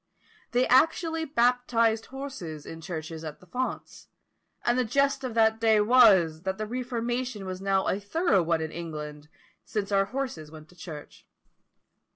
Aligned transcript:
They 0.49 0.65
actually 0.67 1.25
baptized 1.25 2.07
horses 2.07 2.65
in 2.65 2.81
churches 2.81 3.23
at 3.23 3.39
the 3.39 3.45
fonts; 3.45 4.07
and 4.65 4.75
the 4.75 4.83
jest 4.83 5.23
of 5.23 5.35
that 5.35 5.59
day 5.59 5.79
was, 5.79 6.41
that 6.41 6.57
the 6.57 6.65
Reformation 6.65 7.45
was 7.45 7.61
now 7.61 7.87
a 7.87 7.99
thorough 7.99 8.41
one 8.41 8.61
in 8.61 8.71
England, 8.71 9.29
since 9.63 9.91
our 9.91 10.05
horses 10.05 10.49
went 10.49 10.69
to 10.69 10.75
church. 10.75 11.27